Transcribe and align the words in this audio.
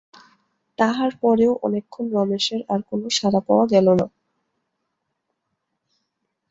তাহার 0.79 1.11
পরেও 1.21 1.53
অনেকক্ষণ 1.63 2.05
রমেশের 2.13 2.61
আর 2.69 2.79
কোনো 2.89 3.05
সাড়া 3.09 3.41
পাওয়া 3.47 3.65
গেল 3.73 3.87
না। 3.99 4.07